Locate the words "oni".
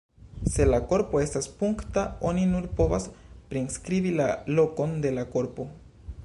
2.29-2.45